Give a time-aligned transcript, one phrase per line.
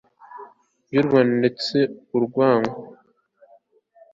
[0.93, 1.77] y u rwanda ndetse
[2.17, 2.77] urwango